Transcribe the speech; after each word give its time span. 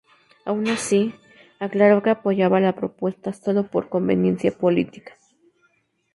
Aun 0.45 0.67
así, 0.67 1.13
aclaró 1.59 2.01
que 2.01 2.09
apoyaba 2.09 2.59
la 2.59 2.73
propuesta 2.73 3.33
sólo 3.33 3.67
por 3.67 3.87
conveniencia 3.89 4.49
política. 4.51 5.15